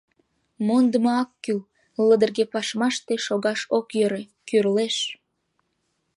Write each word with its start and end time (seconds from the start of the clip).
—Мондымо 0.67 1.09
ак 1.21 1.31
кӱл: 1.43 1.59
лыдырге 2.07 2.45
пашмаште 2.53 3.13
шогаш 3.25 3.61
ок 3.77 3.87
йӧрӧ— 3.99 4.21
кӱрлеш. 4.47 4.95